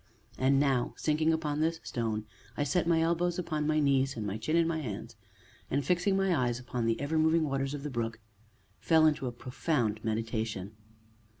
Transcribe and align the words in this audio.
And 0.39 0.59
now, 0.59 0.95
sinking 0.97 1.31
upon 1.31 1.59
this 1.59 1.79
stone, 1.83 2.25
I 2.57 2.63
set 2.63 2.87
my 2.87 3.01
elbows 3.01 3.37
upon 3.37 3.67
my 3.67 3.79
knees, 3.79 4.17
and 4.17 4.25
my 4.25 4.35
chin 4.39 4.55
in 4.55 4.67
my 4.67 4.79
hands, 4.79 5.15
and, 5.69 5.85
fixing 5.85 6.17
my 6.17 6.35
eyes 6.35 6.57
upon 6.59 6.87
the 6.87 6.99
ever 6.99 7.19
moving 7.19 7.43
waters 7.43 7.75
of 7.75 7.83
the 7.83 7.91
brook, 7.91 8.19
fell 8.79 9.05
into 9.05 9.27
a 9.27 9.31
profound 9.31 10.03
meditation. 10.03 10.71